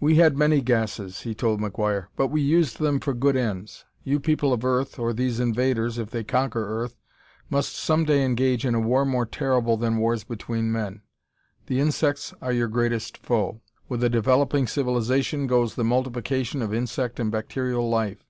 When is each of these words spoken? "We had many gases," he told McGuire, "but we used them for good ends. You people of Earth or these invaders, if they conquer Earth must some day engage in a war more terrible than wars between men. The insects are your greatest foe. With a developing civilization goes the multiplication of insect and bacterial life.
"We 0.00 0.16
had 0.16 0.36
many 0.36 0.60
gases," 0.60 1.22
he 1.22 1.34
told 1.34 1.60
McGuire, 1.62 2.08
"but 2.14 2.26
we 2.28 2.42
used 2.42 2.76
them 2.78 3.00
for 3.00 3.14
good 3.14 3.38
ends. 3.38 3.86
You 4.04 4.20
people 4.20 4.52
of 4.52 4.66
Earth 4.66 4.98
or 4.98 5.14
these 5.14 5.40
invaders, 5.40 5.96
if 5.96 6.10
they 6.10 6.24
conquer 6.24 6.60
Earth 6.82 6.98
must 7.48 7.74
some 7.74 8.04
day 8.04 8.22
engage 8.22 8.66
in 8.66 8.74
a 8.74 8.80
war 8.80 9.06
more 9.06 9.24
terrible 9.24 9.78
than 9.78 9.96
wars 9.96 10.24
between 10.24 10.70
men. 10.72 11.00
The 11.68 11.80
insects 11.80 12.34
are 12.42 12.52
your 12.52 12.68
greatest 12.68 13.16
foe. 13.16 13.62
With 13.88 14.04
a 14.04 14.10
developing 14.10 14.66
civilization 14.66 15.46
goes 15.46 15.74
the 15.74 15.84
multiplication 15.84 16.60
of 16.60 16.74
insect 16.74 17.18
and 17.18 17.30
bacterial 17.30 17.88
life. 17.88 18.26